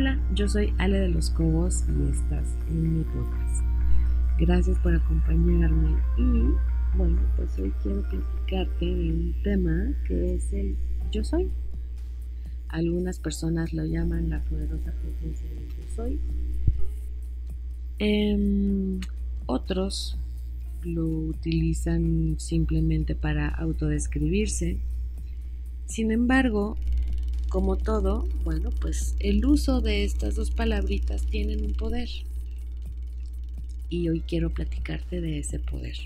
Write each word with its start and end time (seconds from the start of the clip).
Hola, 0.00 0.18
yo 0.34 0.48
soy 0.48 0.72
Ale 0.78 0.98
de 0.98 1.08
los 1.10 1.28
Cobos 1.28 1.84
y 1.86 2.10
estás 2.10 2.56
en 2.70 2.96
mi 2.96 3.04
podcast. 3.04 3.62
Gracias 4.38 4.78
por 4.78 4.94
acompañarme 4.94 5.94
y 6.16 6.96
bueno, 6.96 7.20
pues 7.36 7.58
hoy 7.58 7.70
quiero 7.82 8.00
platicarte 8.08 8.86
de 8.86 9.12
un 9.12 9.34
tema 9.42 9.92
que 10.08 10.36
es 10.36 10.50
el 10.54 10.74
yo 11.12 11.22
soy. 11.22 11.50
Algunas 12.68 13.18
personas 13.18 13.74
lo 13.74 13.84
llaman 13.84 14.30
la 14.30 14.40
poderosa 14.40 14.90
presencia 14.90 15.50
del 15.50 15.68
yo 15.68 15.94
soy. 15.94 16.18
Em, 17.98 19.00
otros 19.44 20.16
lo 20.82 21.06
utilizan 21.06 22.36
simplemente 22.38 23.14
para 23.14 23.48
autodescribirse. 23.48 24.78
Sin 25.84 26.10
embargo, 26.10 26.78
como 27.50 27.76
todo, 27.76 28.28
bueno, 28.44 28.70
pues 28.80 29.16
el 29.18 29.44
uso 29.44 29.80
de 29.80 30.04
estas 30.04 30.36
dos 30.36 30.52
palabritas 30.52 31.26
tienen 31.26 31.64
un 31.64 31.74
poder. 31.74 32.08
Y 33.90 34.08
hoy 34.08 34.20
quiero 34.20 34.50
platicarte 34.50 35.20
de 35.20 35.40
ese 35.40 35.58
poder. 35.58 35.96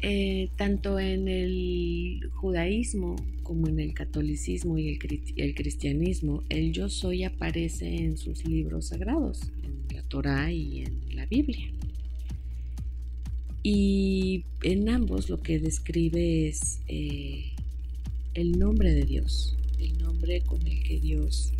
Eh, 0.00 0.48
tanto 0.56 1.00
en 1.00 1.26
el 1.28 2.30
judaísmo 2.34 3.16
como 3.42 3.66
en 3.66 3.80
el 3.80 3.94
catolicismo 3.94 4.78
y 4.78 4.88
el, 4.90 5.54
cristianismo, 5.54 6.44
el 6.48 6.72
yo 6.72 6.88
soy 6.88 7.24
aparece 7.24 7.96
en 7.96 8.16
sus 8.16 8.44
libros 8.46 8.88
sagrados, 8.88 9.50
en 9.64 9.96
la 9.96 10.02
Torah 10.02 10.52
y 10.52 10.82
en 10.82 11.16
la 11.16 11.26
Biblia. 11.26 11.68
Y 13.64 14.44
en 14.62 14.88
ambos 14.88 15.28
lo 15.28 15.42
que 15.42 15.58
describe 15.58 16.48
es 16.48 16.80
eh, 16.86 17.53
el 18.34 18.58
nombre 18.58 18.92
de 18.92 19.04
Dios, 19.04 19.56
el 19.78 19.96
nombre 19.98 20.40
con 20.42 20.66
el 20.66 20.82
que 20.82 20.98
Dios 21.00 21.52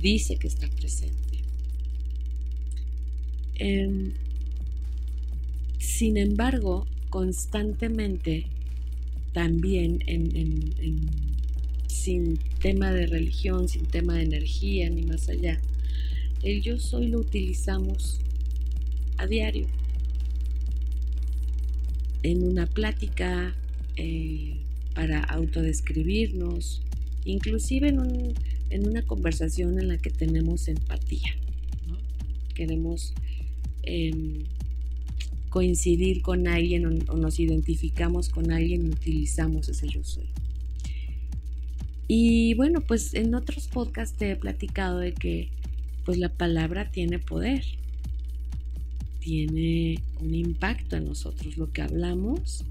dice 0.00 0.36
que 0.36 0.48
está 0.48 0.68
presente. 0.68 1.42
Em, 3.56 4.12
sin 5.78 6.16
embargo, 6.16 6.86
constantemente, 7.10 8.46
también 9.32 9.98
sin 11.86 12.38
tema 12.60 12.92
de 12.92 13.06
religión, 13.06 13.68
sin 13.68 13.86
tema 13.86 14.14
de 14.14 14.22
energía, 14.22 14.88
ni 14.90 15.02
más 15.02 15.28
allá, 15.28 15.60
el 16.42 16.62
yo 16.62 16.78
soy 16.78 17.08
lo 17.08 17.20
utilizamos 17.20 18.20
a 19.16 19.26
diario. 19.26 19.66
En 22.22 22.42
una 22.42 22.66
plática, 22.66 23.54
eh, 23.96 24.56
para 24.98 25.20
autodescribirnos, 25.20 26.82
inclusive 27.24 27.86
en, 27.86 28.88
una 28.88 29.02
conversación 29.02 29.78
en 29.78 29.86
la 29.86 29.98
que 29.98 30.10
tenemos 30.10 30.66
empatía. 30.66 31.36
Queremos 32.56 33.14
em, 33.84 34.42
coincidir 35.50 36.20
con 36.20 36.48
alguien 36.48 36.84
o, 37.08 37.16
nos 37.16 37.38
identificamos 37.38 38.28
con 38.28 38.50
alguien 38.50 38.86
y 38.86 38.88
utilizamos 38.88 39.68
ese 39.68 39.86
yo 39.86 40.02
soy. 40.02 40.26
Y 42.08 42.54
bueno, 42.54 42.80
pues 42.80 43.14
en 43.14 43.36
otros 43.36 43.68
podcasts 43.68 44.18
te 44.18 44.32
he 44.32 44.36
platicado 44.36 44.98
de 44.98 45.14
que 45.14 45.50
pues 46.04 46.18
la 46.18 46.30
palabra 46.30 46.90
tiene 46.90 47.20
poder, 47.20 47.64
tiene 49.20 50.02
un 50.20 50.34
impacto 50.34 50.96
en 50.96 51.04
nosotros. 51.04 51.56
Lo 51.56 51.70
que 51.70 51.82
hablamos 51.82 52.64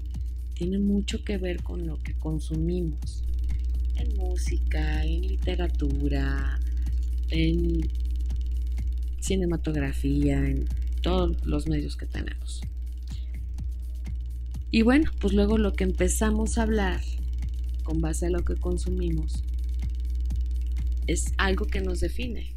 tiene 0.58 0.80
mucho 0.80 1.22
que 1.22 1.38
ver 1.38 1.62
con 1.62 1.86
lo 1.86 2.02
que 2.02 2.14
consumimos 2.14 3.22
en 3.94 4.16
música, 4.16 5.04
en 5.04 5.22
literatura, 5.22 6.58
en 7.30 7.88
cinematografía, 9.20 10.44
en 10.44 10.66
todos 11.00 11.46
los 11.46 11.68
medios 11.68 11.96
que 11.96 12.06
tenemos. 12.06 12.60
Y 14.72 14.82
bueno, 14.82 15.12
pues 15.20 15.32
luego 15.32 15.58
lo 15.58 15.74
que 15.74 15.84
empezamos 15.84 16.58
a 16.58 16.64
hablar 16.64 17.02
con 17.84 18.00
base 18.00 18.26
a 18.26 18.30
lo 18.30 18.44
que 18.44 18.56
consumimos 18.56 19.44
es 21.06 21.32
algo 21.38 21.66
que 21.66 21.80
nos 21.80 22.00
define. 22.00 22.52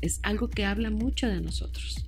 Es 0.00 0.18
algo 0.22 0.48
que 0.48 0.64
habla 0.64 0.90
mucho 0.90 1.28
de 1.28 1.42
nosotros. 1.42 2.07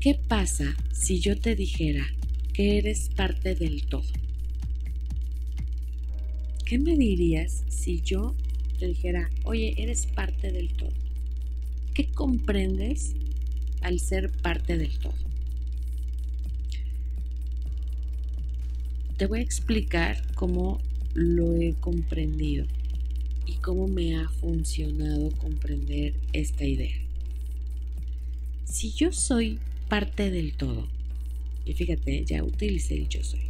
¿Qué 0.00 0.14
pasa 0.14 0.76
si 0.92 1.18
yo 1.18 1.40
te 1.40 1.56
dijera 1.56 2.06
que 2.54 2.78
eres 2.78 3.08
parte 3.16 3.56
del 3.56 3.84
todo? 3.86 4.04
¿Qué 6.64 6.78
me 6.78 6.96
dirías 6.96 7.64
si 7.68 8.00
yo 8.02 8.36
te 8.78 8.86
dijera, 8.86 9.28
oye, 9.42 9.74
eres 9.76 10.06
parte 10.06 10.52
del 10.52 10.68
todo? 10.74 10.92
¿Qué 11.94 12.06
comprendes 12.12 13.16
al 13.80 13.98
ser 13.98 14.30
parte 14.30 14.78
del 14.78 14.96
todo? 15.00 15.16
Te 19.16 19.26
voy 19.26 19.40
a 19.40 19.42
explicar 19.42 20.32
cómo 20.36 20.80
lo 21.14 21.56
he 21.56 21.74
comprendido 21.74 22.66
y 23.46 23.54
cómo 23.54 23.88
me 23.88 24.14
ha 24.14 24.28
funcionado 24.28 25.32
comprender 25.38 26.14
esta 26.32 26.64
idea. 26.64 26.96
Si 28.64 28.92
yo 28.92 29.10
soy 29.10 29.58
parte 29.88 30.30
del 30.30 30.54
todo. 30.56 30.88
Y 31.64 31.74
fíjate, 31.74 32.24
ya 32.24 32.42
utilicé 32.44 32.94
el 32.94 33.08
yo 33.08 33.22
soy. 33.22 33.40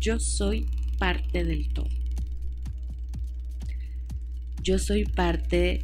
Yo 0.00 0.18
soy 0.18 0.66
parte 0.98 1.44
del 1.44 1.72
todo. 1.72 1.88
Yo 4.62 4.78
soy 4.78 5.04
parte 5.04 5.82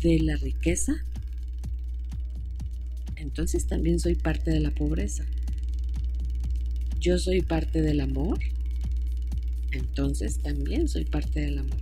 de 0.00 0.20
la 0.20 0.36
riqueza. 0.36 1.04
Entonces 3.16 3.66
también 3.66 3.98
soy 3.98 4.14
parte 4.14 4.50
de 4.50 4.60
la 4.60 4.70
pobreza. 4.70 5.24
Yo 7.00 7.18
soy 7.18 7.42
parte 7.42 7.82
del 7.82 8.00
amor. 8.00 8.38
Entonces 9.72 10.38
también 10.40 10.88
soy 10.88 11.04
parte 11.04 11.40
del 11.40 11.58
amor. 11.58 11.80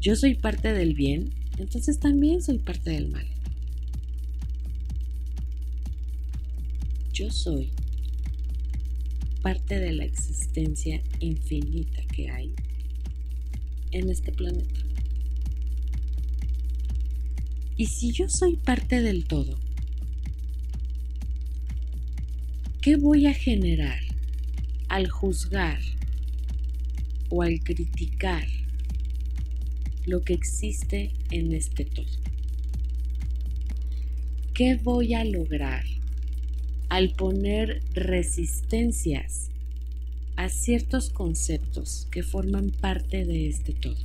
Yo 0.00 0.16
soy 0.16 0.34
parte 0.34 0.72
del 0.72 0.94
bien 0.94 1.39
entonces 1.60 1.98
también 1.98 2.42
soy 2.42 2.58
parte 2.58 2.90
del 2.90 3.08
mal. 3.08 3.26
Yo 7.12 7.30
soy 7.30 7.70
parte 9.42 9.78
de 9.78 9.92
la 9.92 10.04
existencia 10.04 11.02
infinita 11.18 12.02
que 12.14 12.30
hay 12.30 12.54
en 13.90 14.08
este 14.08 14.32
planeta. 14.32 14.80
Y 17.76 17.86
si 17.86 18.12
yo 18.12 18.28
soy 18.28 18.56
parte 18.56 19.02
del 19.02 19.24
todo, 19.24 19.58
¿qué 22.80 22.96
voy 22.96 23.26
a 23.26 23.34
generar 23.34 24.00
al 24.88 25.08
juzgar 25.10 25.80
o 27.28 27.42
al 27.42 27.60
criticar 27.60 28.46
lo 30.06 30.22
que 30.22 30.32
existe 30.32 31.12
en 31.30 31.52
este 31.52 31.84
todo. 31.84 32.06
¿Qué 34.54 34.76
voy 34.76 35.14
a 35.14 35.24
lograr 35.24 35.84
al 36.88 37.14
poner 37.14 37.82
resistencias 37.94 39.50
a 40.36 40.48
ciertos 40.48 41.10
conceptos 41.10 42.06
que 42.10 42.22
forman 42.22 42.70
parte 42.70 43.24
de 43.24 43.48
este 43.48 43.72
todo? 43.72 43.96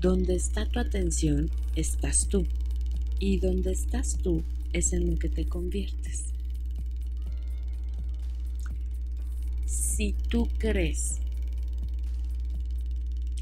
Donde 0.00 0.34
está 0.34 0.64
tu 0.64 0.78
atención, 0.78 1.50
estás 1.76 2.28
tú. 2.28 2.46
Y 3.18 3.36
donde 3.36 3.72
estás 3.72 4.16
tú 4.22 4.42
es 4.72 4.94
en 4.94 5.10
lo 5.10 5.18
que 5.18 5.28
te 5.28 5.46
conviertes. 5.46 6.32
Si 10.00 10.14
tú 10.30 10.48
crees 10.56 11.20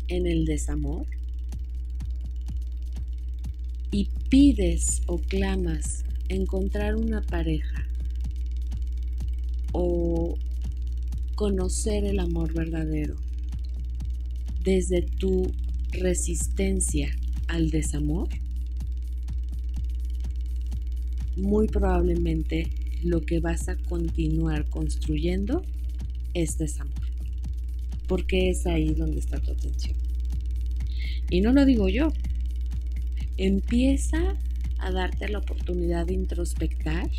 en 0.08 0.26
el 0.26 0.44
desamor 0.44 1.06
y 3.92 4.08
pides 4.28 5.02
o 5.06 5.18
clamas 5.18 6.04
encontrar 6.28 6.96
una 6.96 7.22
pareja 7.22 7.86
o 9.70 10.36
conocer 11.36 12.04
el 12.04 12.18
amor 12.18 12.52
verdadero 12.52 13.14
desde 14.64 15.02
tu 15.02 15.52
resistencia 15.92 17.08
al 17.46 17.70
desamor, 17.70 18.30
muy 21.36 21.68
probablemente 21.68 22.68
lo 23.04 23.20
que 23.20 23.38
vas 23.38 23.68
a 23.68 23.76
continuar 23.76 24.68
construyendo 24.70 25.62
es 26.34 26.58
desamor. 26.58 26.94
Porque 28.06 28.50
es 28.50 28.66
ahí 28.66 28.94
donde 28.94 29.18
está 29.18 29.38
tu 29.38 29.50
atención. 29.52 29.96
Y 31.30 31.40
no 31.40 31.52
lo 31.52 31.64
digo 31.64 31.88
yo. 31.88 32.12
Empieza 33.36 34.36
a 34.78 34.90
darte 34.90 35.28
la 35.28 35.38
oportunidad 35.38 36.06
de 36.06 36.14
introspectar 36.14 37.10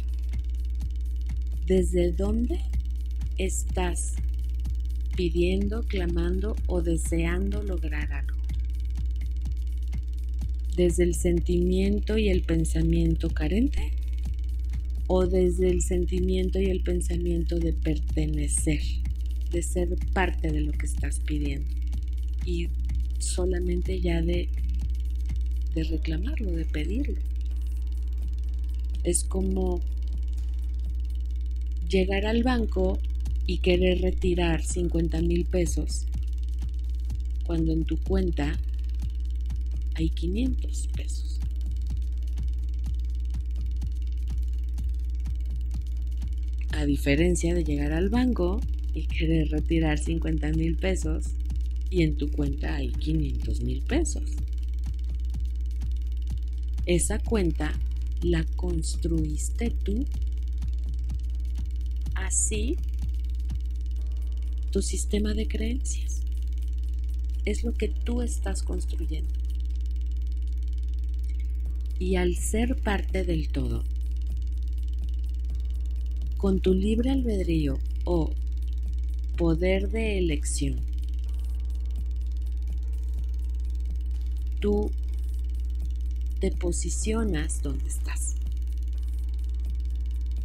desde 1.68 2.12
dónde 2.12 2.60
estás 3.38 4.16
pidiendo, 5.16 5.84
clamando 5.84 6.56
o 6.66 6.82
deseando 6.82 7.62
lograr 7.62 8.12
algo. 8.12 8.38
Desde 10.76 11.04
el 11.04 11.14
sentimiento 11.14 12.18
y 12.18 12.30
el 12.30 12.42
pensamiento 12.42 13.30
carente 13.30 13.99
o 15.12 15.26
desde 15.26 15.72
el 15.72 15.82
sentimiento 15.82 16.60
y 16.60 16.66
el 16.66 16.82
pensamiento 16.82 17.58
de 17.58 17.74
pertenecer, 17.74 18.80
de 19.52 19.64
ser 19.64 19.90
parte 20.14 20.52
de 20.52 20.62
lo 20.62 20.72
que 20.72 20.86
estás 20.86 21.20
pidiendo 21.22 21.68
y 22.46 22.70
solamente 23.18 24.00
ya 24.02 24.22
de, 24.22 24.50
de 25.74 25.84
reclamarlo, 25.84 26.52
de 26.52 26.64
pedirlo. 26.66 27.20
Es 29.04 29.24
como 29.24 29.82
llegar 31.90 32.28
al 32.28 32.44
banco 32.44 33.00
y 33.48 33.58
querer 33.58 34.02
retirar 34.02 34.62
50 34.62 35.24
mil 35.24 35.44
pesos 35.46 36.06
cuando 37.48 37.74
en 37.74 37.84
tu 37.84 37.98
cuenta 37.98 38.60
hay 39.96 40.10
500 40.12 40.88
pesos. 40.96 41.39
A 46.80 46.86
diferencia 46.86 47.54
de 47.54 47.66
llegar 47.66 47.92
al 47.92 48.08
banco 48.08 48.62
y 48.94 49.06
querer 49.06 49.50
retirar 49.50 50.00
50 50.00 50.54
mil 50.54 50.78
pesos 50.78 51.26
y 51.90 52.04
en 52.04 52.16
tu 52.16 52.32
cuenta 52.32 52.74
hay 52.74 52.90
500 52.94 53.60
mil 53.64 53.82
pesos. 53.82 54.24
Esa 56.86 57.20
cuenta 57.20 57.74
la 58.22 58.46
construiste 58.56 59.72
tú. 59.84 60.06
Así, 62.16 62.78
tu 64.72 64.82
sistema 64.82 65.34
de 65.34 65.50
creencias 65.50 66.22
es 67.44 67.66
lo 67.66 67.74
que 67.74 67.90
tú 67.90 68.22
estás 68.22 68.64
construyendo. 68.64 69.34
Y 72.00 72.16
al 72.16 72.38
ser 72.38 72.78
parte 72.78 73.26
del 73.26 73.50
todo, 73.50 73.84
con 76.40 76.62
tu 76.62 76.74
libre 76.74 77.10
albedrío 77.10 77.78
o 78.06 78.32
poder 79.38 79.90
de 79.90 80.18
elección, 80.18 80.80
tú 84.62 84.90
te 86.40 86.52
posicionas 86.52 87.62
donde 87.62 87.86
estás. 87.90 88.38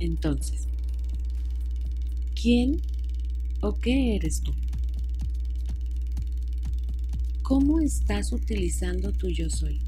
Entonces, 0.01 0.67
¿quién 2.35 2.83
o 3.61 3.75
qué 3.79 4.17
eres 4.17 4.41
tú? 4.41 4.53
¿Cómo 7.43 7.79
estás 7.79 8.33
utilizando 8.33 9.13
tu 9.13 9.29
yo 9.29 9.49
soy? 9.49 9.81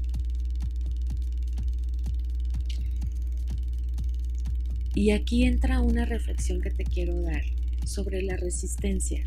Y 4.97 5.11
aquí 5.11 5.43
entra 5.43 5.79
una 5.79 6.05
reflexión 6.05 6.59
que 6.59 6.71
te 6.71 6.83
quiero 6.83 7.21
dar 7.21 7.43
sobre 7.85 8.23
la 8.23 8.35
resistencia. 8.35 9.23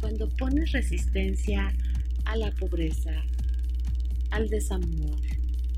Cuando 0.00 0.28
pones 0.28 0.70
resistencia 0.70 1.74
a 2.24 2.36
la 2.36 2.52
pobreza, 2.52 3.10
al 4.30 4.48
desamor, 4.48 5.18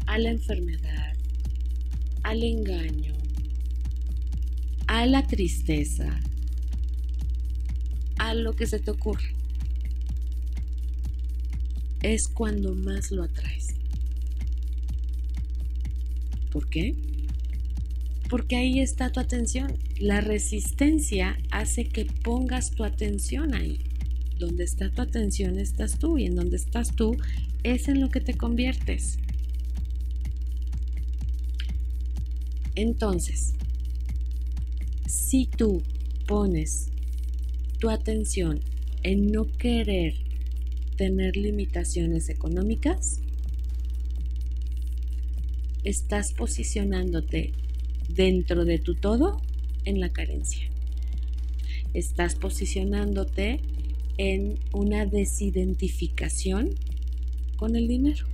a 0.06 0.18
la 0.18 0.28
enfermedad, 0.28 1.14
al 2.24 2.42
engaño, 2.42 3.14
a 4.86 5.06
la 5.06 5.26
tristeza, 5.26 6.20
a 8.18 8.34
lo 8.34 8.54
que 8.54 8.66
se 8.66 8.80
te 8.80 8.90
ocurre. 8.90 9.34
Es 12.02 12.28
cuando 12.28 12.74
más 12.74 13.10
lo 13.12 13.22
atraes. 13.22 13.68
¿Por 16.52 16.68
qué? 16.68 17.19
Porque 18.30 18.54
ahí 18.54 18.78
está 18.78 19.10
tu 19.10 19.18
atención. 19.18 19.76
La 19.98 20.20
resistencia 20.20 21.36
hace 21.50 21.88
que 21.88 22.04
pongas 22.04 22.70
tu 22.70 22.84
atención 22.84 23.54
ahí. 23.54 23.80
Donde 24.38 24.62
está 24.62 24.88
tu 24.88 25.02
atención 25.02 25.58
estás 25.58 25.98
tú 25.98 26.16
y 26.16 26.26
en 26.26 26.36
donde 26.36 26.56
estás 26.56 26.94
tú 26.94 27.16
es 27.64 27.88
en 27.88 28.00
lo 28.00 28.08
que 28.08 28.20
te 28.20 28.34
conviertes. 28.34 29.18
Entonces, 32.76 33.52
si 35.08 35.46
tú 35.46 35.82
pones 36.28 36.88
tu 37.80 37.90
atención 37.90 38.60
en 39.02 39.32
no 39.32 39.50
querer 39.58 40.14
tener 40.96 41.36
limitaciones 41.36 42.28
económicas, 42.28 43.20
estás 45.82 46.32
posicionándote 46.32 47.52
dentro 48.14 48.64
de 48.64 48.78
tu 48.78 48.94
todo 48.94 49.40
en 49.84 50.00
la 50.00 50.10
carencia. 50.10 50.68
Estás 51.94 52.34
posicionándote 52.34 53.60
en 54.18 54.58
una 54.72 55.06
desidentificación 55.06 56.74
con 57.56 57.76
el 57.76 57.88
dinero, 57.88 58.26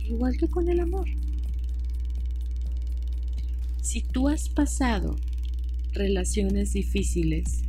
igual 0.00 0.36
que 0.36 0.48
con 0.48 0.68
el 0.68 0.80
amor. 0.80 1.08
Si 3.80 4.00
tú 4.00 4.28
has 4.28 4.48
pasado 4.48 5.16
relaciones 5.92 6.72
difíciles, 6.72 7.62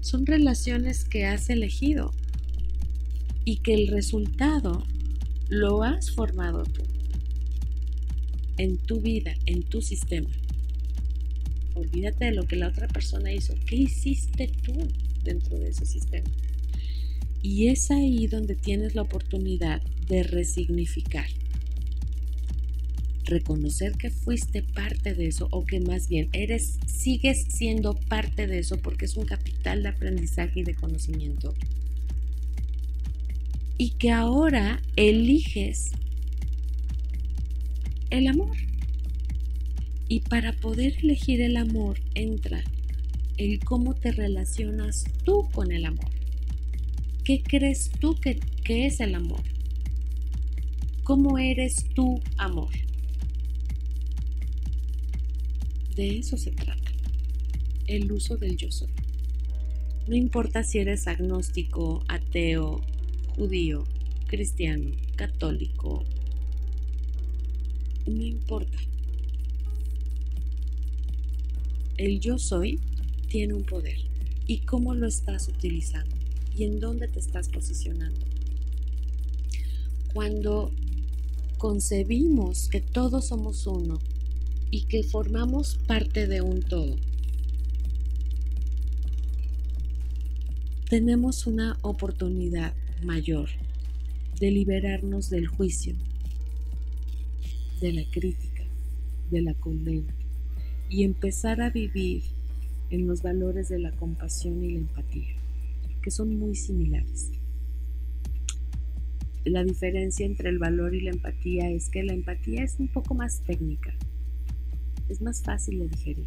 son 0.00 0.26
relaciones 0.26 1.04
que 1.04 1.24
has 1.24 1.50
elegido 1.50 2.12
y 3.44 3.56
que 3.56 3.74
el 3.74 3.88
resultado 3.88 4.84
lo 5.48 5.82
has 5.82 6.10
formado 6.10 6.62
tú, 6.64 6.82
en 8.58 8.76
tu 8.76 9.00
vida, 9.00 9.34
en 9.46 9.62
tu 9.62 9.82
sistema. 9.82 10.28
Olvídate 11.74 12.26
de 12.26 12.32
lo 12.32 12.44
que 12.46 12.56
la 12.56 12.68
otra 12.68 12.86
persona 12.88 13.32
hizo. 13.32 13.54
¿Qué 13.66 13.76
hiciste 13.76 14.50
tú 14.62 14.74
dentro 15.24 15.58
de 15.58 15.70
ese 15.70 15.84
sistema? 15.84 16.28
Y 17.42 17.68
es 17.68 17.90
ahí 17.90 18.26
donde 18.26 18.54
tienes 18.54 18.94
la 18.94 19.02
oportunidad 19.02 19.82
de 20.08 20.22
resignificar. 20.22 21.26
Reconocer 23.24 23.92
que 23.92 24.10
fuiste 24.10 24.62
parte 24.62 25.14
de 25.14 25.26
eso 25.26 25.48
o 25.50 25.64
que 25.64 25.80
más 25.80 26.08
bien 26.08 26.28
eres 26.32 26.78
sigues 26.86 27.44
siendo 27.48 27.94
parte 27.94 28.46
de 28.46 28.60
eso 28.60 28.78
porque 28.78 29.06
es 29.06 29.16
un 29.16 29.24
capital 29.24 29.82
de 29.82 29.88
aprendizaje 29.88 30.60
y 30.60 30.64
de 30.64 30.74
conocimiento. 30.74 31.54
Y 33.76 33.90
que 33.90 34.10
ahora 34.10 34.80
eliges 34.94 35.90
el 38.18 38.28
amor. 38.28 38.56
Y 40.08 40.20
para 40.20 40.52
poder 40.52 40.96
elegir 41.02 41.40
el 41.40 41.56
amor 41.56 41.98
entra 42.14 42.62
el 43.36 43.58
cómo 43.60 43.94
te 43.94 44.12
relacionas 44.12 45.04
tú 45.24 45.48
con 45.52 45.72
el 45.72 45.86
amor. 45.86 46.10
¿Qué 47.24 47.42
crees 47.42 47.90
tú 48.00 48.16
que, 48.20 48.38
es 48.68 49.00
el 49.00 49.14
amor? 49.14 49.42
¿Cómo 51.02 51.38
eres 51.38 51.86
tú 51.94 52.20
amor? 52.36 52.70
De 55.96 56.18
eso 56.18 56.36
se 56.36 56.50
trata, 56.50 56.92
el 57.86 58.10
uso 58.12 58.36
del 58.36 58.56
yo 58.56 58.70
soy. 58.70 58.90
No 60.06 60.16
importa 60.16 60.64
si 60.64 60.78
eres 60.78 61.06
agnóstico, 61.06 62.04
ateo, 62.08 62.82
judío, 63.36 63.84
cristiano, 64.26 64.90
católico, 65.16 66.04
no 68.06 68.22
importa. 68.22 68.78
El 71.96 72.20
yo 72.20 72.38
soy 72.38 72.80
tiene 73.28 73.54
un 73.54 73.64
poder. 73.64 73.98
¿Y 74.46 74.58
cómo 74.58 74.94
lo 74.94 75.06
estás 75.06 75.48
utilizando? 75.48 76.14
y 76.56 76.64
en 76.64 76.80
dónde 76.80 77.08
te 77.08 77.18
estás 77.18 77.48
posicionando. 77.48 78.20
Cuando 80.12 80.70
concebimos 81.58 82.68
que 82.68 82.80
todos 82.80 83.28
somos 83.28 83.66
uno 83.66 83.98
y 84.70 84.82
que 84.82 85.02
formamos 85.02 85.78
parte 85.86 86.26
de 86.26 86.40
un 86.40 86.62
todo, 86.62 86.96
tenemos 90.88 91.46
una 91.46 91.78
oportunidad 91.82 92.74
mayor 93.02 93.48
de 94.38 94.50
liberarnos 94.50 95.30
del 95.30 95.48
juicio, 95.48 95.94
de 97.80 97.92
la 97.92 98.04
crítica, 98.10 98.64
de 99.30 99.42
la 99.42 99.54
condena 99.54 100.14
y 100.88 101.04
empezar 101.04 101.60
a 101.60 101.70
vivir 101.70 102.22
en 102.90 103.06
los 103.06 103.22
valores 103.22 103.68
de 103.68 103.78
la 103.78 103.92
compasión 103.92 104.62
y 104.62 104.72
la 104.72 104.78
empatía 104.78 105.44
que 106.04 106.10
son 106.10 106.38
muy 106.38 106.54
similares. 106.54 107.32
la 109.46 109.64
diferencia 109.64 110.26
entre 110.26 110.50
el 110.50 110.58
valor 110.58 110.94
y 110.94 111.00
la 111.00 111.10
empatía 111.10 111.70
es 111.70 111.88
que 111.88 112.02
la 112.02 112.12
empatía 112.12 112.62
es 112.62 112.76
un 112.78 112.88
poco 112.88 113.14
más 113.14 113.42
técnica, 113.46 113.94
es 115.08 115.22
más 115.22 115.42
fácil 115.42 115.78
de 115.78 115.88
digerir. 115.88 116.26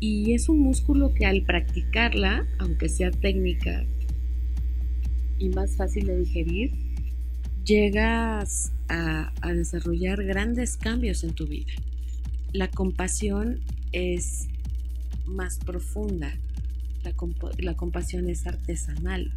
Y 0.00 0.34
es 0.34 0.48
un 0.50 0.60
músculo 0.60 1.14
que 1.14 1.24
al 1.24 1.42
practicarla, 1.42 2.46
aunque 2.58 2.90
sea 2.90 3.10
técnica 3.10 3.86
y 5.38 5.48
más 5.50 5.76
fácil 5.76 6.06
de 6.06 6.18
digerir, 6.18 6.72
llegas 7.64 8.73
a, 8.88 9.32
desarrollar 9.54 10.24
grandes 10.24 10.76
cambios 10.76 11.24
en 11.24 11.34
tu 11.34 11.46
vida. 11.46 11.72
La 12.52 12.68
compasión 12.68 13.60
es 13.92 14.48
más 15.26 15.58
profunda, 15.58 16.32
la 17.58 17.74
compasión 17.74 18.28
es 18.28 18.46
artesanal, 18.46 19.32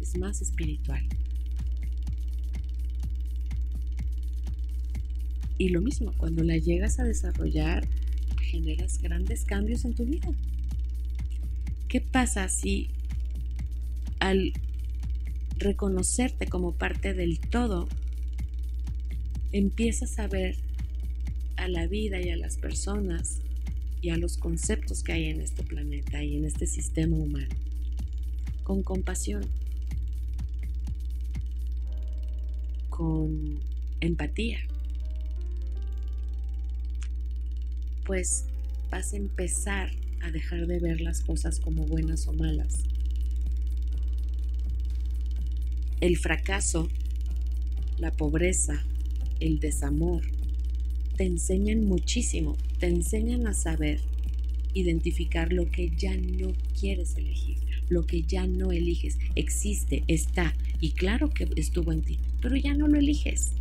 es 0.00 0.16
más 0.18 0.40
espiritual. 0.40 1.04
Y 5.58 5.70
lo 5.70 5.80
mismo, 5.80 6.12
cuando 6.16 6.44
la 6.44 6.56
llegas 6.56 7.00
a 7.00 7.04
desarrollar, 7.04 7.86
generas 8.40 8.98
grandes 9.02 9.44
cambios 9.44 9.84
en 9.84 9.94
tu 9.94 10.04
vida. 10.04 10.28
¿Qué 11.88 12.00
pasa 12.00 12.48
si 12.48 12.90
al 14.20 14.52
reconocerte 15.58 16.46
como 16.46 16.72
parte 16.72 17.14
del 17.14 17.40
todo, 17.40 17.88
empiezas 19.52 20.18
a 20.18 20.26
ver 20.26 20.56
a 21.56 21.68
la 21.68 21.86
vida 21.86 22.20
y 22.20 22.30
a 22.30 22.36
las 22.36 22.56
personas 22.56 23.40
y 24.00 24.10
a 24.10 24.16
los 24.16 24.36
conceptos 24.36 25.02
que 25.02 25.12
hay 25.12 25.24
en 25.26 25.40
este 25.40 25.62
planeta 25.62 26.22
y 26.22 26.36
en 26.36 26.44
este 26.44 26.66
sistema 26.66 27.16
humano 27.16 27.54
con 28.62 28.82
compasión, 28.82 29.46
con 32.90 33.60
empatía? 34.00 34.58
pues 38.08 38.46
vas 38.90 39.12
a 39.12 39.18
empezar 39.18 39.90
a 40.22 40.30
dejar 40.30 40.66
de 40.66 40.80
ver 40.80 41.02
las 41.02 41.20
cosas 41.20 41.60
como 41.60 41.84
buenas 41.84 42.26
o 42.26 42.32
malas. 42.32 42.84
El 46.00 46.16
fracaso, 46.16 46.88
la 47.98 48.10
pobreza, 48.10 48.82
el 49.40 49.60
desamor, 49.60 50.22
te 51.16 51.24
enseñan 51.24 51.84
muchísimo, 51.84 52.56
te 52.78 52.86
enseñan 52.86 53.46
a 53.46 53.54
saber 53.54 54.00
identificar 54.74 55.52
lo 55.52 55.70
que 55.70 55.90
ya 55.96 56.16
no 56.16 56.52
quieres 56.78 57.16
elegir, 57.16 57.56
lo 57.88 58.06
que 58.06 58.22
ya 58.22 58.46
no 58.46 58.70
eliges, 58.70 59.18
existe, 59.34 60.04
está, 60.06 60.54
y 60.80 60.90
claro 60.92 61.30
que 61.30 61.48
estuvo 61.56 61.92
en 61.92 62.02
ti, 62.02 62.18
pero 62.40 62.56
ya 62.56 62.74
no 62.74 62.86
lo 62.86 62.98
eliges, 62.98 63.52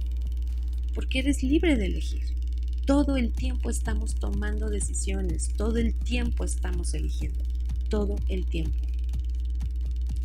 porque 0.94 1.20
eres 1.20 1.44
libre 1.44 1.76
de 1.76 1.88
elegir. 1.88 2.22
Todo 2.86 3.18
el 3.18 3.34
tiempo 3.34 3.70
estamos 3.70 4.16
tomando 4.16 4.70
decisiones, 4.70 5.50
todo 5.58 5.78
el 5.78 5.94
tiempo 5.94 6.46
estamos 6.46 6.94
eligiendo, 6.94 7.44
todo 7.90 8.16
el 8.30 8.46
tiempo. 8.46 8.78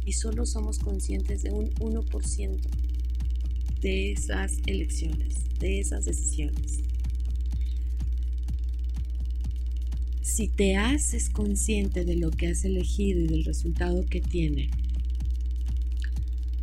Y 0.05 0.13
solo 0.13 0.47
somos 0.47 0.79
conscientes 0.79 1.43
de 1.43 1.51
un 1.51 1.71
1% 1.75 2.82
de 3.83 4.13
esas 4.13 4.59
elecciones, 4.67 5.35
de 5.59 5.81
esas 5.81 6.07
decisiones. 6.07 6.81
Si 10.23 10.49
te 10.49 10.77
haces 10.77 11.29
consciente 11.29 12.05
de 12.05 12.17
lo 12.17 12.31
que 12.31 12.49
has 12.49 12.65
elegido 12.65 13.21
y 13.21 13.27
del 13.27 13.45
resultado 13.45 14.07
que 14.07 14.21
tiene, 14.21 14.71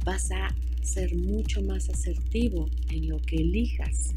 vas 0.03 0.31
a 0.31 0.55
ser 0.81 1.15
mucho 1.15 1.61
más 1.61 1.89
asertivo 1.89 2.67
en 2.89 3.09
lo 3.09 3.21
que 3.21 3.35
elijas 3.35 4.15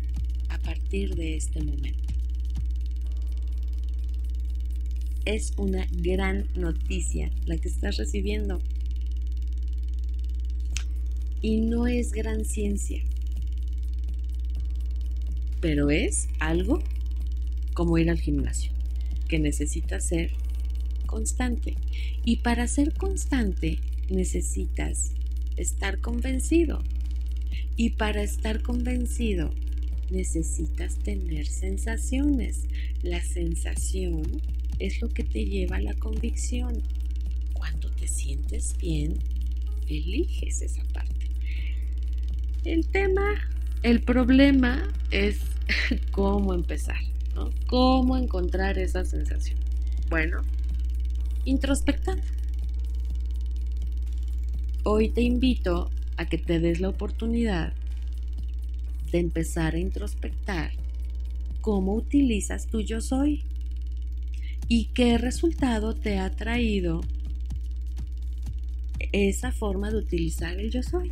partir 0.63 1.15
de 1.15 1.37
este 1.37 1.63
momento. 1.63 1.99
Es 5.25 5.53
una 5.57 5.87
gran 5.93 6.49
noticia 6.55 7.31
la 7.47 7.57
que 7.57 7.69
estás 7.69 7.97
recibiendo. 7.97 8.61
Y 11.43 11.61
no 11.61 11.89
es 11.89 12.13
gran 12.13 12.45
ciencia, 12.45 13.03
pero 15.61 15.91
es 15.91 16.29
algo 16.39 16.83
como 17.75 17.99
ir 17.99 18.11
al 18.11 18.21
gimnasio, 18.21 18.71
que 19.29 19.39
necesita 19.39 20.01
ser 20.01 20.31
constante. 21.07 21.75
Y 22.25 22.37
para 22.37 22.67
ser 22.69 22.95
constante 22.95 23.79
necesitas 24.09 25.13
estar 25.57 26.01
convencido. 26.01 26.83
Y 27.77 27.91
para 27.91 28.23
estar 28.23 28.63
convencido 28.63 29.51
necesitas 30.11 30.97
tener 30.97 31.47
sensaciones. 31.47 32.67
La 33.03 33.23
sensación 33.23 34.23
es 34.79 35.01
lo 35.01 35.09
que 35.09 35.25
te 35.25 35.45
lleva 35.45 35.77
a 35.77 35.81
la 35.81 35.95
convicción. 35.95 36.83
Cuando 37.53 37.91
te 37.91 38.07
sientes 38.07 38.77
bien, 38.79 39.15
eliges 39.89 40.63
esa 40.63 40.85
parte. 40.93 41.22
El 42.65 42.87
tema, 42.87 43.35
el 43.83 44.03
problema 44.03 44.89
es 45.11 45.41
cómo 46.13 46.55
empezar, 46.55 47.01
¿no? 47.35 47.51
Cómo 47.67 48.17
encontrar 48.17 48.79
esa 48.79 49.05
sensación. 49.05 49.59
Bueno, 50.09 50.43
introspectando. 51.45 52.23
Hoy 54.85 55.09
te 55.09 55.23
invito 55.23 55.91
a 56.17 56.27
que 56.27 56.39
te 56.39 56.61
des 56.61 56.81
la 56.81 56.89
oportunidad 56.89 57.73
de 59.11 59.19
empezar 59.19 59.75
a 59.75 59.79
introspectar 59.79 60.71
cómo 61.63 61.95
utilizas 61.95 62.69
tu 62.69 62.81
yo 62.81 63.01
soy 63.01 63.43
y 64.69 64.87
qué 64.95 65.19
resultado 65.19 65.95
te 65.95 66.19
ha 66.19 66.31
traído 66.31 67.01
esa 69.11 69.51
forma 69.51 69.91
de 69.91 69.99
utilizar 69.99 70.59
el 70.61 70.71
yo 70.71 70.83
soy. 70.85 71.11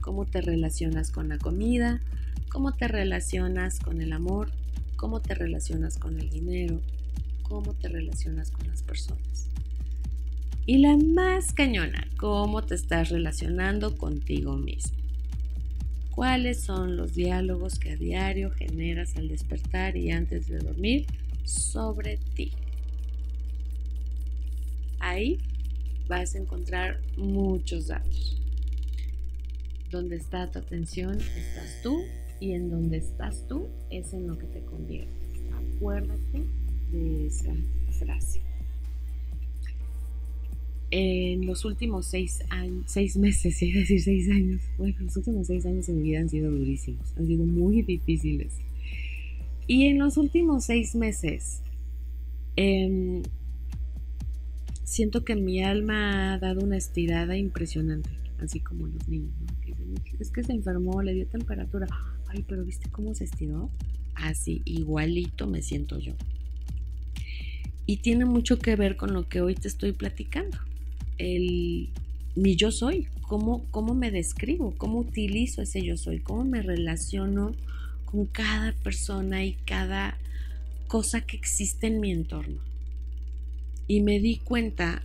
Cómo 0.00 0.24
te 0.26 0.40
relacionas 0.40 1.10
con 1.10 1.28
la 1.28 1.38
comida, 1.38 2.00
cómo 2.48 2.72
te 2.72 2.88
relacionas 2.88 3.78
con 3.78 4.00
el 4.00 4.12
amor, 4.12 4.50
cómo 4.96 5.20
te 5.20 5.34
relacionas 5.34 5.98
con 5.98 6.18
el 6.18 6.30
dinero, 6.30 6.80
cómo 7.42 7.74
te 7.74 7.88
relacionas 7.88 8.50
con 8.50 8.66
las 8.68 8.82
personas. 8.82 9.48
Y 10.66 10.78
la 10.78 10.96
más 10.96 11.52
cañona, 11.52 12.06
cómo 12.16 12.62
te 12.62 12.74
estás 12.74 13.08
relacionando 13.08 13.96
contigo 13.96 14.56
mismo. 14.56 14.96
¿Cuáles 16.10 16.62
son 16.62 16.96
los 16.96 17.14
diálogos 17.14 17.78
que 17.78 17.92
a 17.92 17.96
diario 17.96 18.50
generas 18.50 19.16
al 19.16 19.28
despertar 19.28 19.96
y 19.96 20.10
antes 20.10 20.48
de 20.48 20.58
dormir 20.58 21.06
sobre 21.44 22.18
ti? 22.34 22.52
Ahí 24.98 25.38
vas 26.08 26.34
a 26.34 26.38
encontrar 26.38 27.00
muchos 27.16 27.86
datos. 27.86 28.40
Donde 29.90 30.16
está 30.16 30.50
tu 30.50 30.58
atención 30.58 31.18
estás 31.18 31.82
tú 31.82 32.02
y 32.38 32.52
en 32.52 32.70
donde 32.70 32.98
estás 32.98 33.46
tú 33.48 33.68
es 33.90 34.12
en 34.12 34.26
lo 34.26 34.38
que 34.38 34.46
te 34.46 34.60
conviene. 34.60 35.08
Acuérdate 35.76 36.44
de 36.92 37.26
esa 37.26 37.52
frase 37.98 38.40
en 40.90 41.46
los 41.46 41.64
últimos 41.64 42.06
seis, 42.06 42.42
años, 42.50 42.84
seis 42.86 43.16
meses, 43.16 43.56
es 43.62 43.74
decir, 43.74 44.02
seis 44.02 44.28
años, 44.30 44.60
bueno, 44.76 44.96
los 45.00 45.16
últimos 45.16 45.46
seis 45.46 45.64
años 45.66 45.88
en 45.88 46.02
mi 46.02 46.10
vida 46.10 46.20
han 46.20 46.28
sido 46.28 46.50
durísimos, 46.50 47.16
han 47.16 47.26
sido 47.26 47.44
muy 47.46 47.82
difíciles. 47.82 48.52
Y 49.66 49.86
en 49.86 49.98
los 49.98 50.16
últimos 50.16 50.64
seis 50.64 50.96
meses, 50.96 51.60
em, 52.56 53.22
siento 54.82 55.24
que 55.24 55.36
mi 55.36 55.62
alma 55.62 56.34
ha 56.34 56.38
dado 56.38 56.60
una 56.64 56.76
estirada 56.76 57.36
impresionante, 57.36 58.10
así 58.38 58.58
como 58.58 58.88
los 58.88 59.08
niños, 59.08 59.30
es 60.18 60.30
que 60.30 60.42
se 60.42 60.52
enfermó, 60.52 61.02
le 61.02 61.14
dio 61.14 61.26
temperatura. 61.26 61.86
Ay, 62.28 62.44
pero 62.46 62.64
¿viste 62.64 62.88
cómo 62.90 63.14
se 63.14 63.24
estiró? 63.24 63.70
Así, 64.14 64.62
igualito 64.64 65.46
me 65.46 65.62
siento 65.62 65.98
yo. 65.98 66.14
Y 67.86 67.98
tiene 67.98 68.24
mucho 68.24 68.58
que 68.58 68.76
ver 68.76 68.96
con 68.96 69.12
lo 69.12 69.28
que 69.28 69.40
hoy 69.40 69.54
te 69.54 69.68
estoy 69.68 69.92
platicando 69.92 70.58
el, 71.20 71.90
mi 72.34 72.56
yo 72.56 72.72
soy, 72.72 73.08
cómo, 73.22 73.66
cómo 73.70 73.94
me 73.94 74.10
describo, 74.10 74.74
cómo 74.76 75.00
utilizo 75.00 75.62
ese 75.62 75.82
yo 75.82 75.96
soy, 75.96 76.20
cómo 76.20 76.44
me 76.44 76.62
relaciono 76.62 77.52
con 78.06 78.26
cada 78.26 78.72
persona 78.82 79.44
y 79.44 79.54
cada 79.66 80.16
cosa 80.88 81.20
que 81.20 81.36
existe 81.36 81.86
en 81.86 82.00
mi 82.00 82.10
entorno. 82.10 82.60
Y 83.86 84.00
me 84.00 84.20
di 84.20 84.38
cuenta 84.38 85.02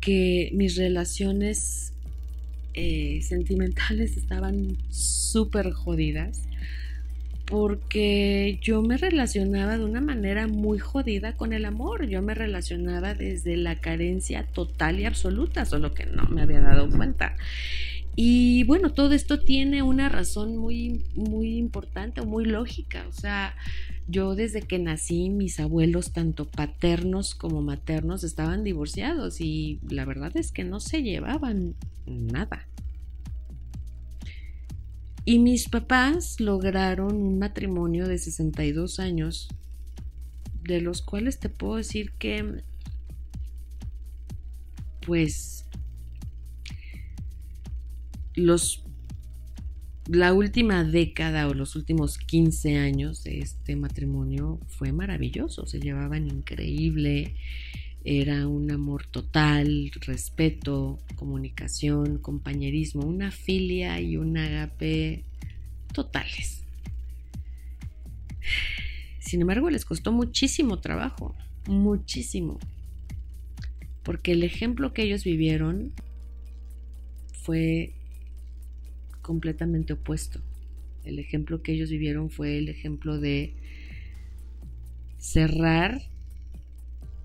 que 0.00 0.50
mis 0.52 0.76
relaciones 0.76 1.92
eh, 2.74 3.20
sentimentales 3.22 4.16
estaban 4.16 4.76
súper 4.90 5.72
jodidas 5.72 6.48
porque 7.48 8.58
yo 8.60 8.82
me 8.82 8.98
relacionaba 8.98 9.78
de 9.78 9.84
una 9.84 10.02
manera 10.02 10.46
muy 10.46 10.78
jodida 10.78 11.34
con 11.34 11.52
el 11.54 11.64
amor. 11.64 12.06
Yo 12.06 12.20
me 12.20 12.34
relacionaba 12.34 13.14
desde 13.14 13.56
la 13.56 13.76
carencia 13.76 14.44
total 14.44 15.00
y 15.00 15.06
absoluta, 15.06 15.64
solo 15.64 15.94
que 15.94 16.04
no 16.04 16.24
me 16.24 16.42
había 16.42 16.60
dado 16.60 16.90
cuenta. 16.90 17.36
Y 18.14 18.64
bueno, 18.64 18.90
todo 18.90 19.14
esto 19.14 19.40
tiene 19.40 19.82
una 19.82 20.08
razón 20.08 20.56
muy, 20.58 21.04
muy 21.14 21.56
importante 21.56 22.20
o 22.20 22.26
muy 22.26 22.44
lógica. 22.44 23.06
O 23.08 23.12
sea, 23.12 23.54
yo 24.08 24.34
desde 24.34 24.62
que 24.62 24.78
nací, 24.78 25.28
mis 25.28 25.60
abuelos, 25.60 26.12
tanto 26.12 26.46
paternos 26.46 27.34
como 27.34 27.60
maternos, 27.60 28.24
estaban 28.24 28.64
divorciados 28.64 29.40
y 29.40 29.80
la 29.88 30.06
verdad 30.06 30.34
es 30.34 30.50
que 30.50 30.64
no 30.64 30.80
se 30.80 31.02
llevaban 31.02 31.74
nada. 32.06 32.66
Y 35.26 35.38
mis 35.38 35.68
papás 35.68 36.40
lograron 36.40 37.14
un 37.14 37.38
matrimonio 37.38 38.08
de 38.08 38.16
62 38.16 38.98
años, 38.98 39.48
de 40.62 40.80
los 40.80 41.02
cuales 41.02 41.38
te 41.38 41.50
puedo 41.50 41.76
decir 41.76 42.12
que, 42.12 42.62
pues, 45.04 45.66
los, 48.34 48.87
la 50.08 50.32
última 50.32 50.84
década 50.84 51.48
o 51.48 51.54
los 51.54 51.76
últimos 51.76 52.16
15 52.16 52.78
años 52.78 53.22
de 53.24 53.40
este 53.40 53.76
matrimonio 53.76 54.58
fue 54.66 54.90
maravilloso, 54.90 55.66
se 55.66 55.80
llevaban 55.80 56.26
increíble, 56.26 57.34
era 58.04 58.48
un 58.48 58.70
amor 58.70 59.06
total, 59.06 59.90
respeto, 60.00 60.98
comunicación, 61.16 62.16
compañerismo, 62.18 63.02
una 63.02 63.30
filia 63.30 64.00
y 64.00 64.16
un 64.16 64.38
agape 64.38 65.24
totales. 65.92 66.64
Sin 69.20 69.42
embargo, 69.42 69.68
les 69.68 69.84
costó 69.84 70.10
muchísimo 70.10 70.80
trabajo, 70.80 71.34
muchísimo, 71.66 72.58
porque 74.04 74.32
el 74.32 74.42
ejemplo 74.42 74.94
que 74.94 75.02
ellos 75.02 75.22
vivieron 75.22 75.92
fue 77.34 77.97
completamente 79.28 79.92
opuesto. 79.92 80.40
El 81.04 81.18
ejemplo 81.18 81.62
que 81.62 81.72
ellos 81.72 81.90
vivieron 81.90 82.30
fue 82.30 82.56
el 82.56 82.70
ejemplo 82.70 83.20
de 83.20 83.52
cerrar 85.18 86.00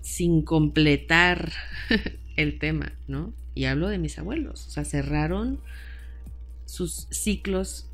sin 0.02 0.42
completar 0.42 1.50
el 2.36 2.58
tema, 2.58 2.92
¿no? 3.08 3.32
Y 3.54 3.64
hablo 3.64 3.88
de 3.88 3.96
mis 3.96 4.18
abuelos, 4.18 4.66
o 4.66 4.70
sea, 4.70 4.84
cerraron 4.84 5.60
sus 6.66 7.06
ciclos, 7.10 7.86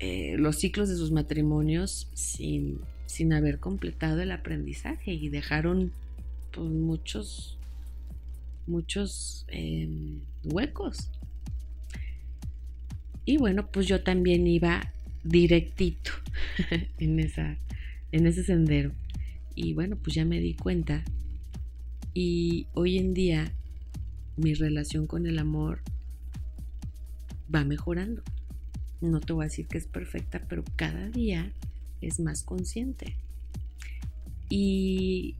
eh, 0.00 0.36
los 0.36 0.56
ciclos 0.56 0.90
de 0.90 0.96
sus 0.96 1.10
matrimonios 1.10 2.10
sin, 2.12 2.80
sin 3.06 3.32
haber 3.32 3.58
completado 3.58 4.20
el 4.20 4.32
aprendizaje 4.32 5.14
y 5.14 5.30
dejaron 5.30 5.92
pues, 6.52 6.68
muchos, 6.68 7.56
muchos 8.66 9.46
em, 9.48 10.20
huecos. 10.44 11.08
Y 13.26 13.38
bueno, 13.38 13.66
pues 13.70 13.86
yo 13.86 14.02
también 14.02 14.46
iba 14.46 14.92
directito 15.24 16.12
en, 16.98 17.18
esa, 17.18 17.58
en 18.12 18.26
ese 18.26 18.44
sendero. 18.44 18.92
Y 19.54 19.74
bueno, 19.74 19.96
pues 19.96 20.14
ya 20.14 20.24
me 20.24 20.38
di 20.40 20.54
cuenta 20.54 21.04
y 22.14 22.66
hoy 22.72 22.96
en 22.96 23.12
día 23.12 23.52
mi 24.36 24.54
relación 24.54 25.06
con 25.06 25.26
el 25.26 25.38
amor 25.38 25.80
va 27.54 27.64
mejorando. 27.64 28.22
No 29.00 29.20
te 29.20 29.32
voy 29.32 29.44
a 29.44 29.48
decir 29.48 29.66
que 29.66 29.78
es 29.78 29.86
perfecta, 29.86 30.42
pero 30.48 30.64
cada 30.76 31.10
día 31.10 31.52
es 32.00 32.20
más 32.20 32.42
consciente. 32.42 33.16
Y 34.48 35.34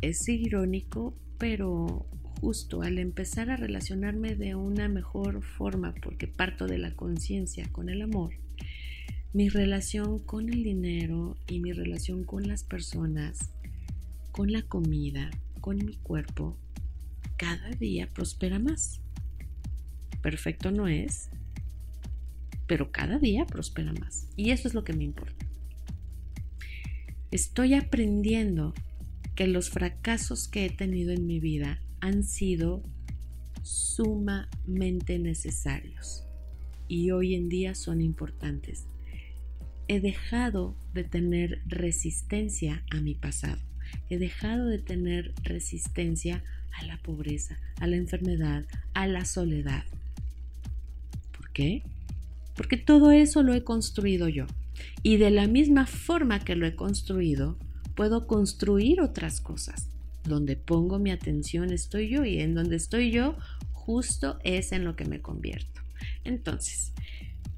es 0.00 0.28
irónico, 0.28 1.14
pero 1.36 2.06
justo 2.40 2.82
al 2.82 2.98
empezar 2.98 3.50
a 3.50 3.56
relacionarme 3.56 4.36
de 4.36 4.54
una 4.54 4.88
mejor 4.88 5.42
forma, 5.42 5.94
porque 6.02 6.28
parto 6.28 6.66
de 6.66 6.78
la 6.78 6.94
conciencia 6.94 7.68
con 7.72 7.88
el 7.88 8.02
amor, 8.02 8.34
mi 9.32 9.48
relación 9.48 10.20
con 10.20 10.48
el 10.48 10.62
dinero 10.62 11.36
y 11.46 11.60
mi 11.60 11.72
relación 11.72 12.24
con 12.24 12.46
las 12.46 12.64
personas, 12.64 13.50
con 14.32 14.52
la 14.52 14.62
comida, 14.62 15.30
con 15.60 15.76
mi 15.84 15.96
cuerpo 15.96 16.56
cada 17.36 17.70
día 17.70 18.08
prospera 18.12 18.58
más. 18.58 19.00
Perfecto 20.22 20.70
no 20.70 20.88
es, 20.88 21.30
pero 22.66 22.90
cada 22.90 23.18
día 23.18 23.46
prospera 23.46 23.92
más. 23.92 24.28
Y 24.36 24.50
eso 24.50 24.66
es 24.66 24.74
lo 24.74 24.84
que 24.84 24.92
me 24.92 25.04
importa. 25.04 25.46
Estoy 27.30 27.74
aprendiendo 27.74 28.74
que 29.34 29.46
los 29.46 29.70
fracasos 29.70 30.48
que 30.48 30.66
he 30.66 30.70
tenido 30.70 31.12
en 31.12 31.26
mi 31.26 31.38
vida 31.38 31.80
han 32.00 32.24
sido 32.24 32.82
sumamente 33.62 35.18
necesarios 35.18 36.24
y 36.86 37.10
hoy 37.10 37.34
en 37.34 37.48
día 37.48 37.74
son 37.74 38.00
importantes. 38.00 38.86
He 39.88 40.00
dejado 40.00 40.76
de 40.94 41.04
tener 41.04 41.62
resistencia 41.66 42.84
a 42.90 43.00
mi 43.00 43.14
pasado 43.14 43.58
he 44.08 44.18
dejado 44.18 44.66
de 44.66 44.78
tener 44.78 45.34
resistencia 45.42 46.42
a 46.78 46.84
la 46.84 46.98
pobreza, 46.98 47.58
a 47.80 47.86
la 47.86 47.96
enfermedad, 47.96 48.64
a 48.94 49.06
la 49.06 49.24
soledad. 49.24 49.84
¿Por 51.36 51.50
qué? 51.52 51.82
Porque 52.54 52.76
todo 52.76 53.10
eso 53.10 53.42
lo 53.42 53.54
he 53.54 53.64
construido 53.64 54.28
yo. 54.28 54.46
Y 55.02 55.16
de 55.16 55.30
la 55.30 55.46
misma 55.46 55.86
forma 55.86 56.40
que 56.40 56.56
lo 56.56 56.66
he 56.66 56.74
construido, 56.74 57.58
puedo 57.94 58.26
construir 58.26 59.00
otras 59.00 59.40
cosas. 59.40 59.88
Donde 60.28 60.56
pongo 60.56 60.98
mi 60.98 61.10
atención 61.10 61.72
estoy 61.72 62.08
yo 62.08 62.24
y 62.24 62.40
en 62.40 62.54
donde 62.54 62.76
estoy 62.76 63.10
yo, 63.10 63.36
justo 63.72 64.38
es 64.44 64.72
en 64.72 64.84
lo 64.84 64.94
que 64.94 65.04
me 65.04 65.20
convierto. 65.20 65.80
Entonces, 66.24 66.92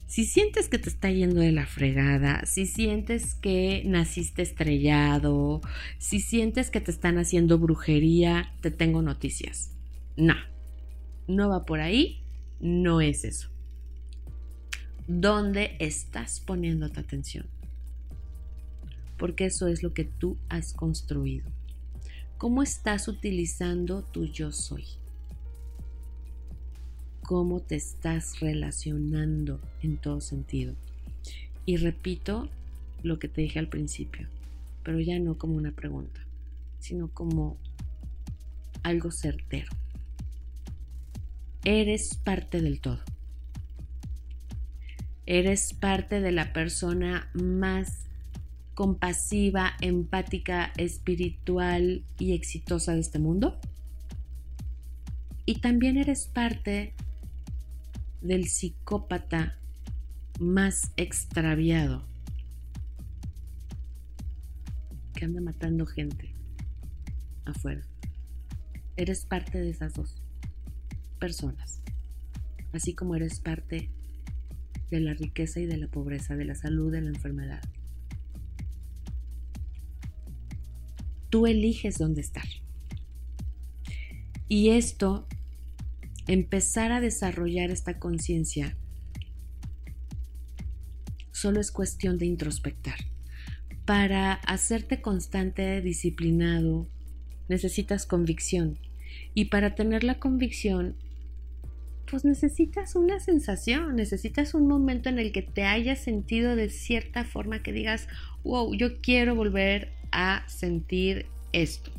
si 0.06 0.24
sientes 0.24 0.68
que 0.68 0.78
te 0.78 0.88
está 0.88 1.10
yendo 1.10 1.40
de 1.40 1.52
la 1.52 1.66
fregada, 1.66 2.44
si 2.44 2.66
sientes 2.66 3.34
que 3.34 3.82
naciste 3.86 4.42
estrellado, 4.42 5.60
si 5.98 6.18
sientes 6.18 6.70
que 6.70 6.80
te 6.80 6.90
están 6.90 7.18
haciendo 7.18 7.58
brujería, 7.58 8.52
te 8.60 8.72
tengo 8.72 9.02
noticias. 9.02 9.70
No, 10.16 10.34
no 11.28 11.48
va 11.48 11.64
por 11.64 11.80
ahí, 11.80 12.24
no 12.60 13.00
es 13.00 13.24
eso. 13.24 13.50
¿Dónde 15.06 15.76
estás 15.78 16.40
poniendo 16.40 16.90
tu 16.90 16.98
atención? 16.98 17.46
Porque 19.16 19.46
eso 19.46 19.68
es 19.68 19.82
lo 19.82 19.94
que 19.94 20.04
tú 20.04 20.38
has 20.48 20.72
construido. 20.72 21.46
¿Cómo 22.40 22.64
estás 22.64 23.06
utilizando 23.06 24.02
tu 24.02 24.24
yo 24.24 24.50
soy? 24.50 24.84
cómo 27.30 27.60
te 27.60 27.76
estás 27.76 28.40
relacionando 28.40 29.60
en 29.84 29.98
todo 29.98 30.20
sentido. 30.20 30.74
Y 31.64 31.76
repito 31.76 32.48
lo 33.04 33.20
que 33.20 33.28
te 33.28 33.42
dije 33.42 33.60
al 33.60 33.68
principio, 33.68 34.26
pero 34.82 34.98
ya 34.98 35.16
no 35.20 35.38
como 35.38 35.54
una 35.54 35.70
pregunta, 35.70 36.20
sino 36.80 37.06
como 37.06 37.56
algo 38.82 39.12
certero. 39.12 39.70
Eres 41.64 42.16
parte 42.16 42.60
del 42.60 42.80
todo. 42.80 42.98
Eres 45.24 45.72
parte 45.72 46.20
de 46.20 46.32
la 46.32 46.52
persona 46.52 47.30
más 47.32 48.08
compasiva, 48.80 49.72
empática, 49.82 50.72
espiritual 50.78 52.02
y 52.18 52.32
exitosa 52.32 52.94
de 52.94 53.00
este 53.00 53.18
mundo. 53.18 53.60
Y 55.44 55.60
también 55.60 55.98
eres 55.98 56.28
parte 56.28 56.94
del 58.22 58.48
psicópata 58.48 59.58
más 60.38 60.92
extraviado 60.96 62.06
que 65.12 65.26
anda 65.26 65.42
matando 65.42 65.84
gente 65.84 66.34
afuera. 67.44 67.82
Eres 68.96 69.26
parte 69.26 69.60
de 69.60 69.68
esas 69.68 69.92
dos 69.92 70.22
personas, 71.18 71.82
así 72.72 72.94
como 72.94 73.14
eres 73.14 73.40
parte 73.40 73.90
de 74.90 75.00
la 75.00 75.12
riqueza 75.12 75.60
y 75.60 75.66
de 75.66 75.76
la 75.76 75.88
pobreza, 75.88 76.34
de 76.34 76.46
la 76.46 76.54
salud, 76.54 76.90
de 76.90 77.02
la 77.02 77.10
enfermedad. 77.10 77.60
Tú 81.30 81.46
eliges 81.46 81.98
dónde 81.98 82.20
estar. 82.20 82.46
Y 84.48 84.70
esto 84.70 85.26
empezar 86.26 86.92
a 86.92 87.00
desarrollar 87.00 87.70
esta 87.70 87.98
conciencia 87.98 88.76
solo 91.32 91.60
es 91.60 91.70
cuestión 91.70 92.18
de 92.18 92.26
introspectar. 92.26 92.98
Para 93.86 94.34
hacerte 94.34 95.00
constante, 95.00 95.80
disciplinado, 95.80 96.86
necesitas 97.48 98.06
convicción. 98.06 98.78
Y 99.32 99.46
para 99.46 99.74
tener 99.74 100.04
la 100.04 100.18
convicción 100.18 100.96
pues 102.10 102.24
necesitas 102.24 102.96
una 102.96 103.20
sensación, 103.20 103.94
necesitas 103.94 104.54
un 104.54 104.66
momento 104.66 105.08
en 105.08 105.20
el 105.20 105.30
que 105.30 105.42
te 105.42 105.62
hayas 105.62 106.00
sentido 106.00 106.56
de 106.56 106.68
cierta 106.68 107.24
forma 107.24 107.62
que 107.62 107.72
digas, 107.72 108.08
wow, 108.42 108.74
yo 108.74 109.00
quiero 109.00 109.36
volver 109.36 109.92
a 110.12 110.44
sentir 110.48 111.26
esto. 111.52 111.90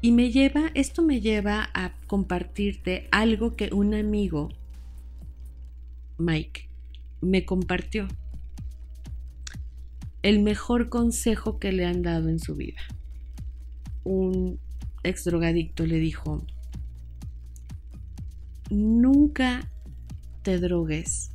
Y 0.00 0.12
me 0.12 0.30
lleva, 0.30 0.70
esto 0.74 1.02
me 1.02 1.20
lleva 1.20 1.70
a 1.74 1.92
compartirte 2.06 3.08
algo 3.10 3.56
que 3.56 3.70
un 3.72 3.94
amigo, 3.94 4.48
Mike, 6.18 6.68
me 7.20 7.44
compartió. 7.44 8.06
El 10.22 10.40
mejor 10.40 10.88
consejo 10.88 11.58
que 11.58 11.72
le 11.72 11.84
han 11.84 12.02
dado 12.02 12.28
en 12.28 12.38
su 12.38 12.54
vida. 12.54 12.80
Un 14.04 14.60
ex 15.02 15.24
drogadicto 15.24 15.84
le 15.86 15.98
dijo, 15.98 16.44
nunca 18.70 19.70
te 20.42 20.58
drogues 20.58 21.30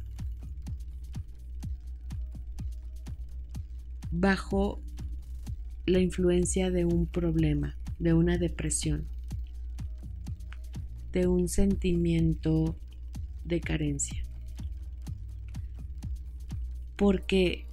bajo 4.12 4.80
la 5.86 6.00
influencia 6.00 6.72
de 6.72 6.86
un 6.86 7.06
problema, 7.06 7.76
de 8.00 8.13
una 8.13 8.38
depresión, 8.38 9.06
de 11.12 11.28
un 11.28 11.50
sentimiento 11.50 12.76
de 13.43 13.60
carencia. 13.60 14.24
Porque 16.96 17.65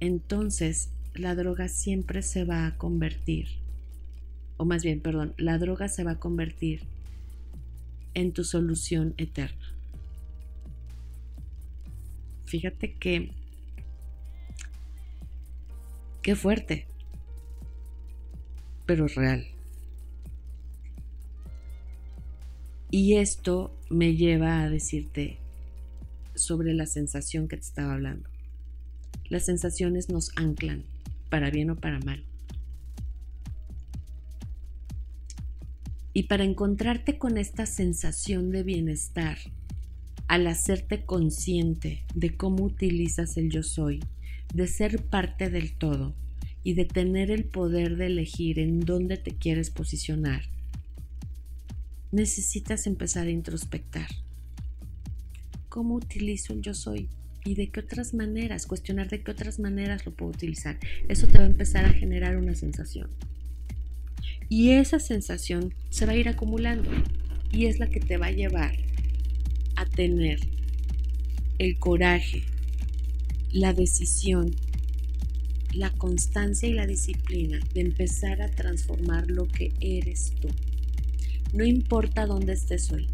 entonces 0.00 0.90
la 1.14 1.34
droga 1.34 1.68
siempre 1.68 2.22
se 2.22 2.44
va 2.44 2.66
a 2.66 2.76
convertir, 2.76 3.48
o 4.56 4.64
más 4.64 4.82
bien, 4.82 5.00
perdón, 5.00 5.34
la 5.36 5.58
droga 5.58 5.88
se 5.88 6.04
va 6.04 6.12
a 6.12 6.20
convertir 6.20 6.82
en 8.14 8.32
tu 8.32 8.44
solución 8.44 9.14
eterna. 9.18 9.74
Fíjate 12.46 12.94
que, 12.94 13.32
qué 16.22 16.36
fuerte, 16.36 16.86
pero 18.86 19.08
real. 19.08 19.44
Y 22.90 23.16
esto 23.16 23.76
me 23.90 24.14
lleva 24.14 24.62
a 24.62 24.70
decirte 24.70 25.38
sobre 26.34 26.72
la 26.72 26.86
sensación 26.86 27.48
que 27.48 27.56
te 27.56 27.62
estaba 27.62 27.94
hablando. 27.94 28.30
Las 29.28 29.44
sensaciones 29.44 30.08
nos 30.08 30.30
anclan, 30.36 30.84
para 31.28 31.50
bien 31.50 31.70
o 31.70 31.76
para 31.76 31.98
mal. 31.98 32.24
Y 36.12 36.24
para 36.24 36.44
encontrarte 36.44 37.18
con 37.18 37.36
esta 37.36 37.66
sensación 37.66 38.50
de 38.50 38.62
bienestar, 38.62 39.36
al 40.28 40.46
hacerte 40.46 41.04
consciente 41.04 42.04
de 42.14 42.36
cómo 42.36 42.64
utilizas 42.64 43.36
el 43.36 43.50
yo 43.50 43.62
soy, 43.62 44.00
de 44.54 44.66
ser 44.68 45.04
parte 45.04 45.50
del 45.50 45.76
todo 45.76 46.14
y 46.66 46.74
de 46.74 46.84
tener 46.84 47.30
el 47.30 47.44
poder 47.44 47.94
de 47.94 48.06
elegir 48.06 48.58
en 48.58 48.80
dónde 48.80 49.16
te 49.16 49.30
quieres 49.30 49.70
posicionar, 49.70 50.42
necesitas 52.10 52.88
empezar 52.88 53.28
a 53.28 53.30
introspectar. 53.30 54.08
¿Cómo 55.68 55.94
utilizo 55.94 56.54
el 56.54 56.62
yo 56.62 56.74
soy? 56.74 57.08
¿Y 57.44 57.54
de 57.54 57.68
qué 57.68 57.78
otras 57.78 58.14
maneras? 58.14 58.66
Cuestionar 58.66 59.08
de 59.08 59.22
qué 59.22 59.30
otras 59.30 59.60
maneras 59.60 60.04
lo 60.06 60.12
puedo 60.12 60.32
utilizar. 60.32 60.76
Eso 61.08 61.28
te 61.28 61.38
va 61.38 61.44
a 61.44 61.46
empezar 61.46 61.84
a 61.84 61.92
generar 61.92 62.36
una 62.36 62.56
sensación. 62.56 63.10
Y 64.48 64.70
esa 64.70 64.98
sensación 64.98 65.72
se 65.90 66.04
va 66.04 66.14
a 66.14 66.16
ir 66.16 66.28
acumulando 66.28 66.90
y 67.52 67.66
es 67.66 67.78
la 67.78 67.88
que 67.88 68.00
te 68.00 68.16
va 68.16 68.26
a 68.26 68.32
llevar 68.32 68.74
a 69.76 69.86
tener 69.86 70.40
el 71.60 71.78
coraje, 71.78 72.42
la 73.52 73.72
decisión, 73.72 74.56
la 75.76 75.90
constancia 75.90 76.68
y 76.68 76.72
la 76.72 76.86
disciplina 76.86 77.60
de 77.74 77.80
empezar 77.82 78.42
a 78.42 78.50
transformar 78.50 79.30
lo 79.30 79.46
que 79.46 79.72
eres 79.80 80.32
tú. 80.40 80.48
No 81.52 81.64
importa 81.64 82.26
dónde 82.26 82.54
estés 82.54 82.90
hoy, 82.90 83.06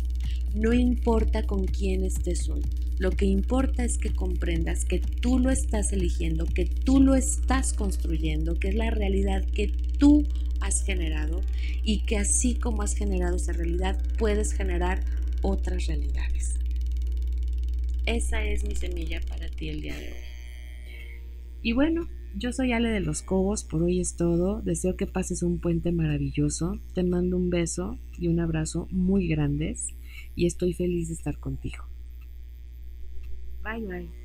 no 0.54 0.72
importa 0.72 1.42
con 1.42 1.66
quién 1.66 2.04
estés 2.04 2.48
hoy, 2.48 2.62
lo 2.98 3.10
que 3.10 3.24
importa 3.24 3.84
es 3.84 3.98
que 3.98 4.12
comprendas 4.12 4.84
que 4.84 5.00
tú 5.00 5.38
lo 5.38 5.50
estás 5.50 5.92
eligiendo, 5.92 6.46
que 6.46 6.66
tú 6.66 7.00
lo 7.00 7.14
estás 7.14 7.72
construyendo, 7.72 8.58
que 8.58 8.68
es 8.68 8.74
la 8.74 8.90
realidad 8.90 9.44
que 9.44 9.68
tú 9.98 10.24
has 10.60 10.84
generado 10.84 11.40
y 11.82 12.02
que 12.04 12.18
así 12.18 12.54
como 12.54 12.82
has 12.82 12.94
generado 12.94 13.36
esa 13.36 13.52
realidad, 13.52 14.00
puedes 14.18 14.52
generar 14.52 15.02
otras 15.42 15.86
realidades. 15.86 16.54
Esa 18.06 18.44
es 18.44 18.64
mi 18.64 18.76
semilla 18.76 19.20
para 19.28 19.48
ti 19.48 19.68
el 19.68 19.80
día 19.80 19.98
de 19.98 20.06
hoy. 20.06 20.18
Y 21.62 21.72
bueno, 21.72 22.08
yo 22.36 22.52
soy 22.52 22.72
Ale 22.72 22.90
de 22.90 23.00
los 23.00 23.22
Cobos, 23.22 23.64
por 23.64 23.82
hoy 23.82 24.00
es 24.00 24.16
todo. 24.16 24.62
Deseo 24.62 24.96
que 24.96 25.06
pases 25.06 25.42
un 25.42 25.58
puente 25.58 25.92
maravilloso. 25.92 26.78
Te 26.94 27.02
mando 27.02 27.36
un 27.36 27.50
beso 27.50 27.98
y 28.18 28.28
un 28.28 28.40
abrazo 28.40 28.88
muy 28.90 29.28
grandes 29.28 29.88
y 30.34 30.46
estoy 30.46 30.72
feliz 30.72 31.08
de 31.08 31.14
estar 31.14 31.38
contigo. 31.38 31.84
Bye 33.62 33.80
bye. 33.86 34.21